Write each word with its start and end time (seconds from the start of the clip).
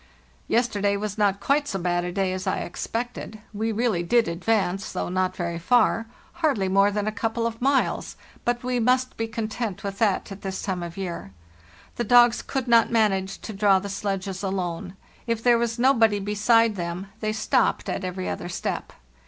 "Yesterday 0.47 0.97
was 0.97 1.15
not 1.19 1.39
quite 1.39 1.67
so 1.67 1.77
bad 1.77 2.03
a 2.03 2.11
day 2.11 2.33
as 2.33 2.47
I 2.47 2.61
expected. 2.61 3.37
We 3.53 3.71
really 3.71 4.01
did 4.01 4.27
advance, 4.27 4.93
though 4.93 5.09
not 5.09 5.35
very 5.35 5.59
far—hardly 5.59 6.67
more 6.69 6.89
than 6.89 7.05
a 7.05 7.11
couple 7.11 7.45
of 7.45 7.61
miles—but 7.61 8.63
we 8.63 8.79
must 8.79 9.15
be 9.15 9.27
content 9.27 9.83
with 9.83 9.99
that 9.99 10.31
at 10.31 10.41
this 10.41 10.63
time 10.63 10.81
of 10.81 10.97
year. 10.97 11.33
The 11.97 12.03
dogs 12.03 12.41
could 12.41 12.67
not 12.67 12.89
manage 12.89 13.41
to 13.41 13.53
draw 13.53 13.77
the 13.77 13.89
sledges 13.89 14.41
alone; 14.41 14.95
if 15.27 15.43
there 15.43 15.59
was 15.59 15.77
nobody 15.77 16.17
beside 16.17 16.77
them 16.77 17.11
they 17.19 17.31
stopped 17.31 17.87
at 17.87 18.03
every 18.03 18.27
other 18.27 18.49
step. 18.49 18.93